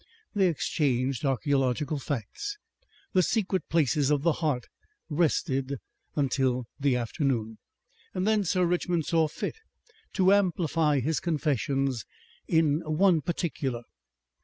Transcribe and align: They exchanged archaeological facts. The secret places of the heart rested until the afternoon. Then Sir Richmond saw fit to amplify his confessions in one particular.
They 0.33 0.47
exchanged 0.47 1.23
archaeological 1.25 1.99
facts. 1.99 2.57
The 3.13 3.21
secret 3.21 3.69
places 3.69 4.09
of 4.09 4.23
the 4.23 4.31
heart 4.41 4.65
rested 5.09 5.77
until 6.15 6.65
the 6.79 6.95
afternoon. 6.95 7.59
Then 8.15 8.43
Sir 8.43 8.65
Richmond 8.65 9.05
saw 9.05 9.27
fit 9.27 9.57
to 10.13 10.33
amplify 10.33 11.01
his 11.01 11.19
confessions 11.19 12.03
in 12.47 12.79
one 12.83 13.21
particular. 13.21 13.83